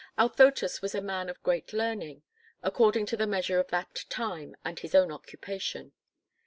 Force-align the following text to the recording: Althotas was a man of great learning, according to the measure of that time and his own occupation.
Althotas 0.17 0.81
was 0.81 0.95
a 0.95 0.99
man 1.01 1.29
of 1.29 1.43
great 1.43 1.73
learning, 1.73 2.23
according 2.63 3.05
to 3.05 3.15
the 3.15 3.27
measure 3.27 3.59
of 3.59 3.67
that 3.67 4.05
time 4.09 4.57
and 4.65 4.79
his 4.79 4.95
own 4.95 5.11
occupation. 5.11 5.91